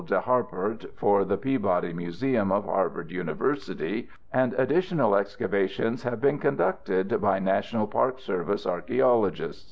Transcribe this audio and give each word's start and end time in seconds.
De 0.07 0.19
Harport 0.19 0.91
for 0.97 1.23
the 1.23 1.37
Peabody 1.37 1.93
Museum 1.93 2.51
of 2.51 2.65
Harvard 2.65 3.11
University, 3.11 4.07
and 4.33 4.53
additional 4.55 5.15
excavations 5.15 6.01
have 6.01 6.19
been 6.19 6.39
conducted 6.39 7.21
by 7.21 7.37
National 7.37 7.85
Park 7.85 8.19
Service 8.19 8.65
archeologists. 8.65 9.59